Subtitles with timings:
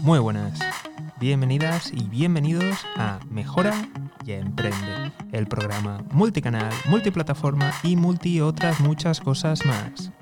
[0.00, 0.60] Muy buenas,
[1.18, 3.74] bienvenidas y bienvenidos a Mejora
[4.24, 10.12] y Emprende, el programa multicanal, multiplataforma y multi otras muchas cosas más.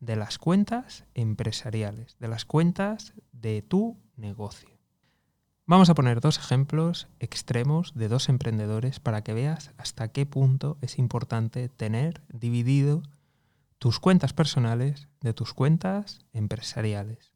[0.06, 4.70] de las cuentas empresariales, de las cuentas de tu negocio.
[5.66, 10.78] Vamos a poner dos ejemplos extremos de dos emprendedores para que veas hasta qué punto
[10.82, 13.02] es importante tener dividido
[13.80, 17.34] tus cuentas personales de tus cuentas empresariales.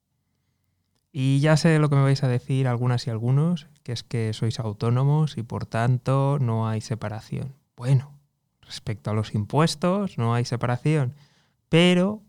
[1.12, 4.32] Y ya sé lo que me vais a decir algunas y algunos, que es que
[4.34, 7.56] sois autónomos y por tanto no hay separación.
[7.76, 8.14] Bueno,
[8.62, 11.16] respecto a los impuestos no hay separación,
[11.68, 12.22] pero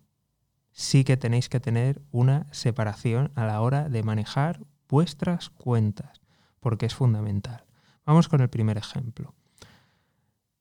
[0.73, 6.21] sí que tenéis que tener una separación a la hora de manejar vuestras cuentas,
[6.61, 7.65] porque es fundamental.
[8.05, 9.35] Vamos con el primer ejemplo.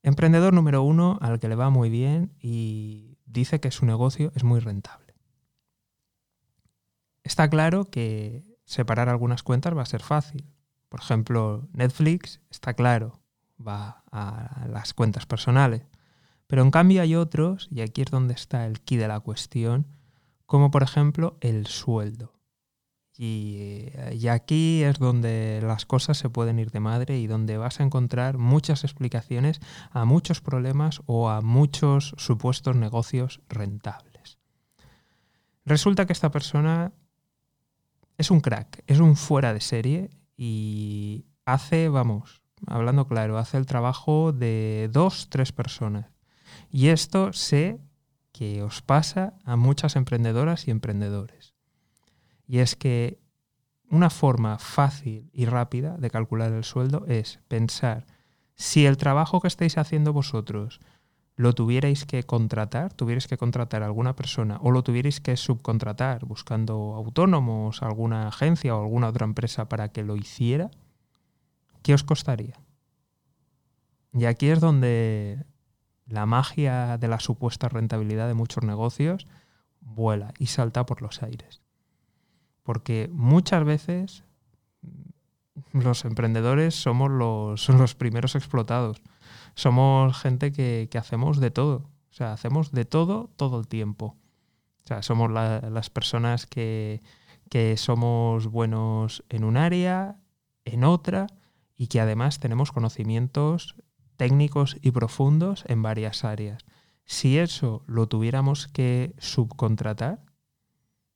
[0.04, 4.44] Emprendedor número uno al que le va muy bien y dice que su negocio es
[4.44, 5.14] muy rentable.
[7.24, 10.46] Está claro que separar algunas cuentas va a ser fácil.
[10.90, 13.20] Por ejemplo, Netflix está claro,
[13.60, 15.84] va a las cuentas personales.
[16.48, 19.86] Pero en cambio hay otros, y aquí es donde está el key de la cuestión,
[20.50, 22.34] como por ejemplo el sueldo.
[23.16, 23.92] Y,
[24.32, 28.40] aquí es donde las cosas se pueden ir de madre y donde vas a encontrar
[28.40, 29.60] muchas explicaciones
[29.92, 34.40] a muchos problemas o a muchos supuestos negocios rentables.
[35.66, 36.94] Resulta que esta persona
[38.18, 43.68] es un crack, es un fuera de serie y hace, vamos, hablando claro, hace el
[43.68, 46.08] trabajo de dos, tres personas.
[46.72, 47.80] Y esto se
[48.40, 51.54] que os pasa a muchas emprendedoras y emprendedores.
[52.48, 53.20] Y es que
[53.90, 58.06] una forma fácil y rápida de calcular el sueldo es pensar
[58.56, 60.80] si el trabajo que estáis haciendo vosotros
[61.36, 66.24] lo tuvierais que contratar, tuvierais que contratar a alguna persona o lo tuvierais que subcontratar
[66.24, 70.72] buscando autónomos, alguna agencia o alguna otra empresa para que lo hiciera,
[71.82, 72.58] ¿qué os costaría?
[74.14, 75.44] Y aquí es donde
[76.10, 79.28] la magia de la supuesta rentabilidad de muchos negocios
[79.82, 81.62] vuela y salta por los aires.
[82.64, 84.24] Porque muchas veces
[84.82, 89.02] mm, los emprendedores somos los, los primeros explotados.
[89.56, 91.90] Somos gente que, hacemos de todo.
[92.10, 94.18] O sea, hacemos de todo todo el tiempo.
[94.84, 97.02] O sea, somos las personas que,
[97.50, 100.18] que somos buenos en un área,
[100.66, 101.28] en otra,
[101.76, 103.76] y que además tenemos conocimientos
[104.20, 106.66] técnicos y profundos en varias áreas.
[107.06, 110.20] Si eso lo tuviéramos que subcontratar,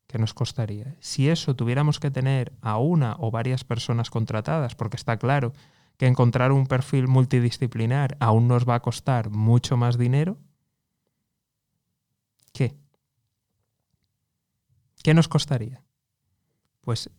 [0.08, 0.96] ¿qué nos costaría?
[1.02, 5.52] Si eso tuviéramos que tener a una o varias personas contratadas, porque está claro
[5.98, 10.38] que encontrar un perfil multidisciplinar aún nos va a costar mucho más dinero,
[12.54, 12.74] ¿qué?
[15.04, 15.84] ¿Qué nos costaría?
[16.80, 17.10] Pues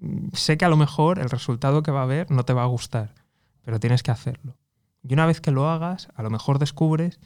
[0.00, 2.64] mm, sé que a lo mejor el resultado que va a haber no te va
[2.64, 3.14] a gustar,
[3.62, 4.56] pero tienes que hacerlo.
[5.02, 7.20] Y una vez que lo hagas, a lo mejor descubres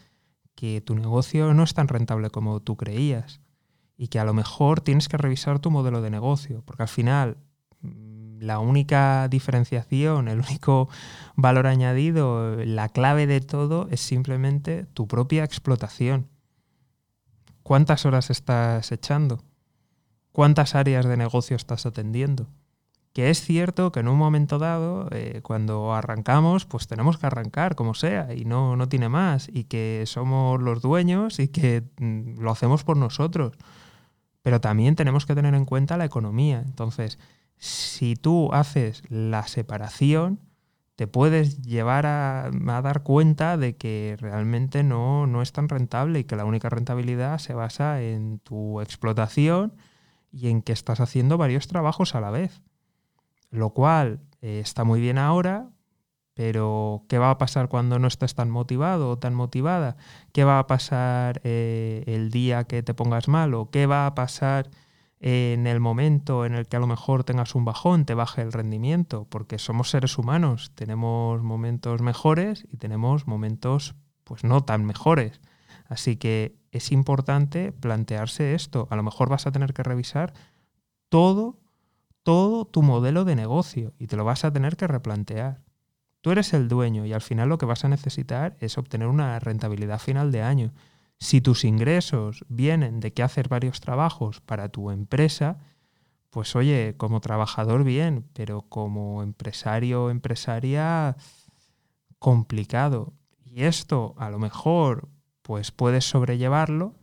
[0.55, 3.41] que tu negocio no es tan rentable como tú creías
[3.97, 7.39] y que a lo mejor tienes que revisar tu modelo de negocio, porque al final
[7.81, 10.89] mm, la única diferenciación, el único
[11.37, 16.29] valor añadido, la clave de todo es simplemente tu propia explotación.
[17.63, 19.45] ¿Cuántas horas estás echando?
[20.33, 22.49] ¿Cuántas áreas de negocio estás atendiendo?
[23.13, 27.75] Que es cierto que en un momento dado, eh, cuando arrancamos, pues tenemos que arrancar
[27.75, 32.41] como sea y no, no tiene más, y que somos los dueños y que mm,
[32.41, 33.55] lo hacemos por nosotros.
[34.43, 36.63] pero también tenemos que tener en cuenta la economía.
[36.67, 37.19] Entonces,
[37.59, 40.41] si tú haces la separación,
[40.97, 42.51] te puedes llevar a,
[42.83, 47.39] dar cuenta de que realmente no, no, es tan rentable y que la única rentabilidad
[47.39, 49.75] se basa en tu explotación
[50.33, 52.63] y en que estás haciendo varios trabajos a la vez.
[53.53, 55.69] Lo cual eh, está muy bien ahora,
[56.35, 59.97] pero ¿qué va a pasar cuando no estés tan motivado o tan motivada?
[60.33, 63.69] ¿Qué va a pasar eh, el día que te pongas malo?
[63.71, 64.71] ¿Qué va a pasar
[65.21, 68.53] en el momento en el que a lo mejor tengas un bajón, te baje el
[68.53, 69.27] rendimiento?
[69.29, 73.95] Porque somos seres humanos, tenemos momentos mejores y tenemos momentos
[74.25, 75.43] pues no tan mejores.
[75.89, 78.89] Así que es importante plantearse esto.
[78.91, 80.33] A lo mejor vas a tener que revisar
[81.11, 81.59] todo,
[82.23, 85.63] todo tu modelo de negocio y te lo vas a tener que replantear.
[86.21, 89.39] Tú eres el dueño y al final lo que vas a necesitar es obtener una
[89.41, 90.73] rentabilidad final de año.
[91.19, 95.59] Si tus ingresos vienen de que hacer varios trabajos para tu empresa,
[96.31, 101.17] pues oye, como trabajador bien, pero como empresario o empresaria
[102.19, 103.13] complicado.
[103.45, 105.09] Y esto a lo mejor
[105.43, 106.95] pues puedes sobrellevarlo,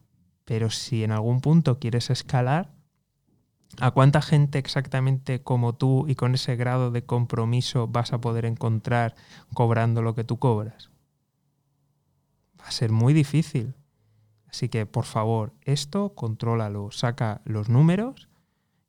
[0.45, 2.73] pero si en algún punto quieres escalar,
[3.77, 8.45] ¿A cuánta gente exactamente como tú y con ese grado de compromiso vas a poder
[8.45, 9.15] encontrar
[9.53, 10.89] cobrando lo que tú cobras?
[12.59, 13.75] Va a ser muy difícil.
[14.49, 18.27] Así que, por favor, esto contrólalo, saca los números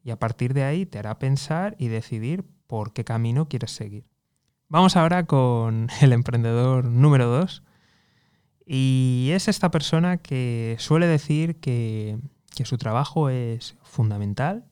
[0.03, 4.07] y a partir de ahí te hará pensar y decidir por qué camino quieres seguir.
[4.69, 7.63] Vamos ahora con el emprendedor número dos.
[8.65, 12.19] Y es esta persona que suele decir que,
[12.55, 14.70] que su trabajo es fundamental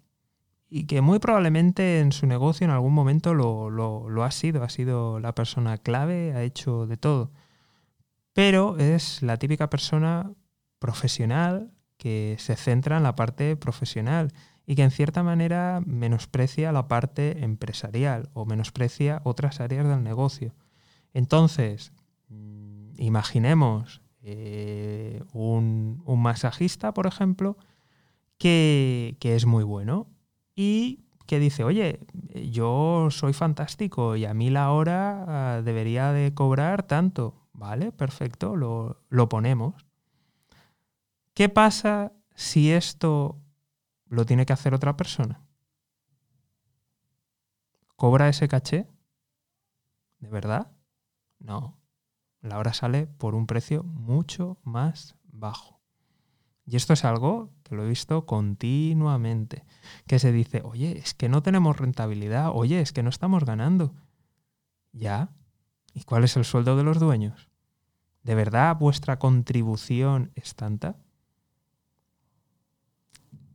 [0.70, 5.19] y que muy probablemente en su negocio en algún momento lo, ha sido, ha sido
[5.19, 7.32] la persona clave, ha hecho de todo.
[8.35, 10.31] Pero es la típica persona
[10.79, 14.32] profesional que se centra en la parte profesional
[14.67, 20.55] y que en cierta manera menosprecia la parte empresarial o menosprecia otras áreas del negocio.
[21.15, 21.93] Entonces,
[22.29, 27.56] mm, imaginemos eh, un, masajista, por ejemplo,
[28.37, 30.06] que, que es muy bueno
[30.58, 32.00] y que dice, oye,
[32.50, 37.46] yo soy fantástico y a mí la hora ah, debería de cobrar tanto.
[37.52, 39.87] Vale, perfecto, lo, lo ponemos.
[41.32, 43.40] ¿Qué pasa si esto
[44.06, 45.46] lo tiene que hacer otra persona?
[47.94, 48.88] ¿Cobra ese caché?
[50.19, 50.72] ¿De verdad?
[51.38, 51.78] No.
[52.40, 55.77] La hora sale por un precio mucho más bajo.
[56.69, 59.65] Y esto es algo que lo he visto continuamente,
[60.06, 63.94] que se dice, oye, es que no tenemos rentabilidad, oye, es que no estamos ganando.
[64.93, 65.31] ¿Ya?
[65.94, 67.49] ¿Y cuál es el sueldo de los dueños?
[68.23, 70.99] ¿De verdad vuestra contribución es tanta?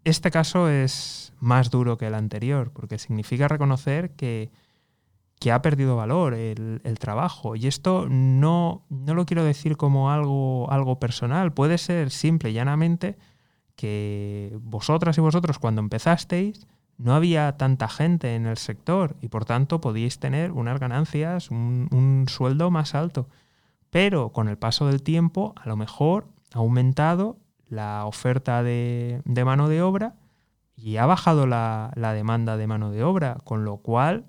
[0.04, 4.51] Este caso es más duro que el anterior, porque significa reconocer que,
[5.43, 7.57] que ha perdido valor el, trabajo.
[7.57, 12.53] Y esto no, no lo quiero decir como algo, algo personal, puede ser simple y
[12.53, 13.17] llanamente
[13.75, 16.65] que vosotras y vosotros cuando empezasteis
[16.97, 22.23] no había tanta gente en el sector y por tanto podíais tener unas ganancias, un,
[22.29, 23.27] sueldo más alto.
[23.89, 27.35] Pero con el paso del tiempo a lo mejor ha aumentado
[27.67, 30.15] la oferta de, mano de obra
[30.77, 34.23] y ha bajado la, demanda de mano de obra, con lo cual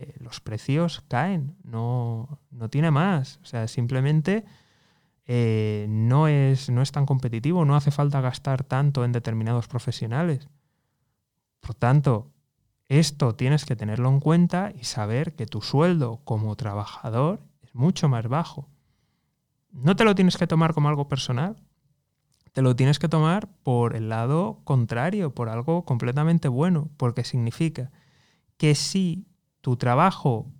[0.00, 3.40] eh, los precios caen, no, no tiene más.
[3.42, 4.44] O sea, simplemente
[5.26, 10.48] eh, no, es, no es tan competitivo, no hace falta gastar tanto en determinados profesionales.
[11.60, 12.30] Por tanto,
[12.88, 18.08] esto tienes que tenerlo en cuenta y saber que tu sueldo como trabajador es mucho
[18.08, 18.68] más bajo.
[19.70, 21.56] No te lo tienes que tomar como algo personal,
[22.52, 27.90] te lo tienes que tomar por el lado contrario, por algo completamente bueno, porque significa
[28.56, 29.26] que si
[29.60, 30.52] tu trabajo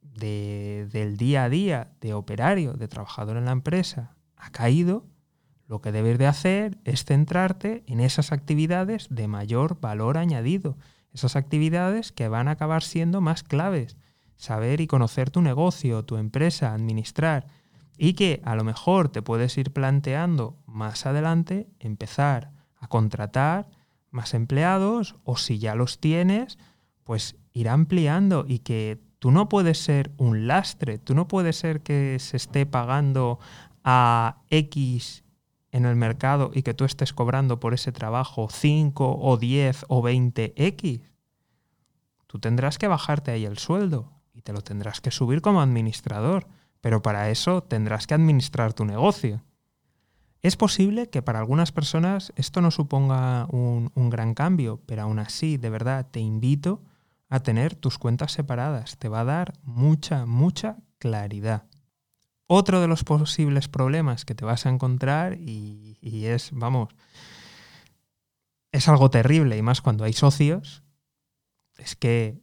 [0.00, 5.06] del día a día de operario, de trabajador en la empresa, ha caído,
[5.66, 10.76] lo que debes de hacer es centrarte en esas actividades de mayor valor añadido,
[11.12, 13.96] esas actividades que van a acabar siendo más claves,
[14.36, 17.46] saber y conocer tu negocio, tu empresa, administrar,
[17.98, 23.68] y que a lo mejor te puedes ir planteando más adelante empezar a contratar
[24.10, 26.58] más empleados o si ya los tienes,
[27.04, 31.80] pues ir ampliando y que Tú no puedes ser un lastre, tú no puedes ser
[31.80, 33.40] que se esté pagando
[33.82, 35.24] a X
[35.72, 40.02] en el mercado y que tú estés cobrando por ese trabajo 5 o 10 o
[40.02, 41.00] 20 X.
[42.28, 46.46] Tú tendrás que bajarte ahí el sueldo y te lo tendrás que subir como administrador,
[46.80, 49.42] pero para eso tendrás que administrar tu negocio.
[50.42, 55.56] Es posible que para algunas personas esto no suponga un, gran cambio, pero aún así,
[55.56, 56.82] de verdad, te invito
[57.40, 58.98] tener tus cuentas separadas.
[58.98, 61.64] Te va a dar mucha, mucha claridad.
[62.46, 66.88] Otro de los posibles problemas que te vas a encontrar, y, y es, vamos,
[68.72, 70.82] es algo terrible, y más cuando hay socios,
[71.76, 72.40] es que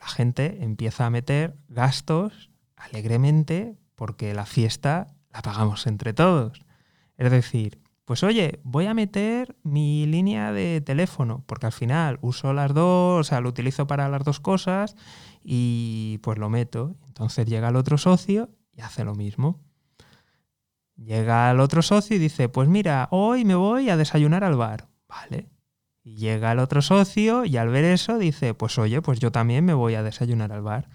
[0.00, 6.64] la gente empieza a meter gastos alegremente porque la fiesta la pagamos entre todos.
[7.16, 7.80] Es decir,
[8.10, 13.20] pues oye, voy a meter mi línea de teléfono, porque al final uso las dos,
[13.20, 14.96] o sea, lo utilizo para las dos cosas
[15.44, 16.96] y pues lo meto.
[17.06, 19.60] Entonces llega el otro socio y hace lo mismo.
[20.96, 24.88] Llega el otro socio y dice, pues mira, hoy me voy a desayunar al bar.
[25.06, 25.48] Vale.
[26.02, 29.64] Y llega el otro socio y al ver eso dice, pues oye, pues yo también
[29.64, 30.88] me voy a desayunar al bar.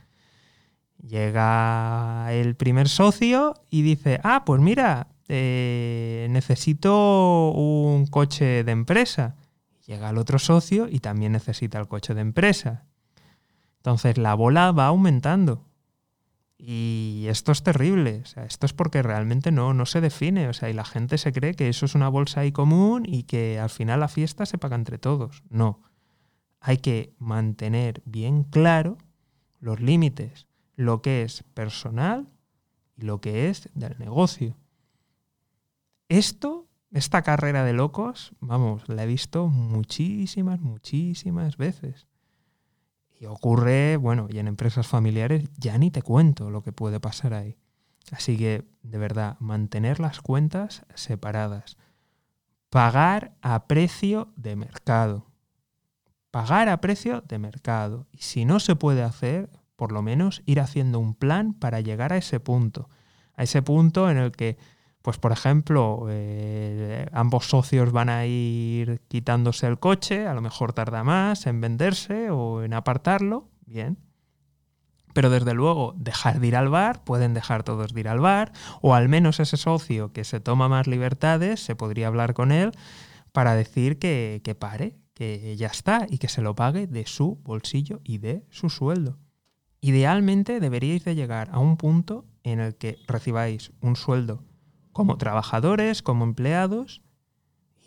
[0.98, 9.36] Llega el primer socio y dice, ah, pues mira, eh, necesito un coche de empresa.
[9.88, 12.86] Llega el otro socio y también necesita el coche de empresa.
[13.78, 15.64] Entonces la bola va aumentando.
[16.58, 18.22] Y esto es terrible.
[18.24, 20.48] O sea, esto es porque realmente no, no se define.
[20.48, 23.24] O sea, y la gente se cree que eso es una bolsa ahí común y
[23.24, 25.44] que al final la fiesta se paga entre todos.
[25.50, 25.82] No.
[26.60, 28.98] Hay que mantener bien claro
[29.60, 32.28] los límites, lo que es personal
[32.96, 34.56] y lo que es del negocio.
[36.10, 42.08] Esto, esta carrera de locos, vamos, la he visto muchísimas, muchísimas veces.
[43.20, 47.34] Y ocurre, bueno, y en empresas familiares ya ni te cuento lo que puede pasar
[47.34, 47.58] ahí.
[48.12, 51.78] Así que, de verdad, mantener las cuentas separadas.
[52.70, 55.26] Pagar a precio de mercado.
[56.30, 58.06] Pagar a precio de mercado.
[58.12, 62.14] Y si no se puede hacer, por lo menos ir haciendo un plan para llegar
[62.14, 62.90] a ese punto.
[63.34, 64.58] A ese punto en el que
[65.06, 70.74] pues por ejemplo, eh, ambos socios van a ir quitándose el coche, a lo mejor
[70.74, 74.00] tarda más en venderse o en apartarlo, bien.
[75.14, 78.52] Pero desde luego, dejar de ir al bar, pueden dejar todos de ir al bar,
[78.82, 82.72] o al menos ese socio que se toma más libertades, se podría hablar con él
[83.32, 87.40] para decir que, que pare, que ya está y que se lo pague de su
[87.44, 89.20] bolsillo y de su sueldo.
[89.82, 94.42] Idealmente deberíais de llegar a un punto en el que recibáis un sueldo
[94.96, 97.02] como trabajadores, como empleados,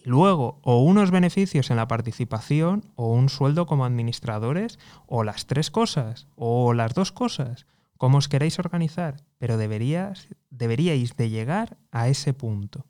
[0.04, 5.46] y luego o unos beneficios en la participación o un sueldo como administradores, o las
[5.46, 11.78] tres cosas, o las dos cosas, como os queréis organizar, pero deberíais, deberíais de llegar
[11.92, 12.84] a ese punto.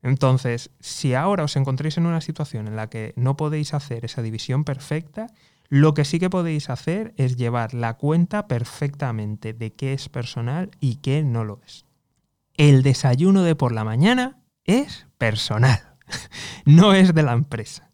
[0.00, 4.22] Entonces, si ahora os encontréis en una situación en la que no podéis hacer esa
[4.22, 5.26] división perfecta,
[5.68, 10.70] lo que sí que podéis hacer es llevar la cuenta perfectamente de qué es personal
[10.80, 11.84] y qué no lo es
[12.56, 15.96] el desayuno de por la mañana es personal,
[16.64, 17.92] no es de la empresa.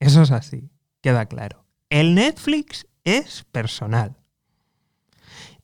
[0.00, 0.70] Eso es así,
[1.00, 1.64] queda claro.
[1.90, 4.16] El Netflix es personal.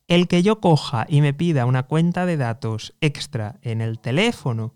[0.06, 4.74] El que yo coja y me pida una cuenta de datos extra en el teléfono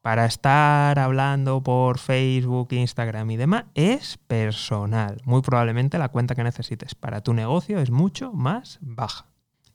[0.00, 5.20] para estar hablando por Facebook, Instagram y demás es personal.
[5.24, 9.26] Muy probablemente la cuenta que necesites para tu negocio es mucho más baja.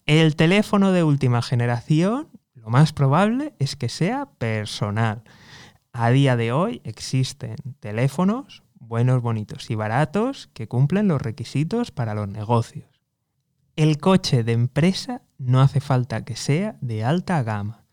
[0.05, 2.29] El teléfono de última generación
[2.65, 5.21] lo más probable es que sea personal.
[5.93, 12.15] A día de hoy existen teléfonos buenos, bonitos y baratos que cumplen los requisitos para
[12.15, 12.89] los negocios.
[13.75, 17.85] El coche de empresa no hace falta que sea de alta gama.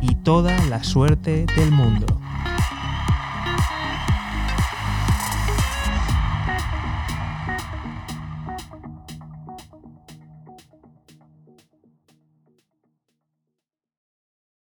[0.00, 2.21] y toda la suerte del mundo.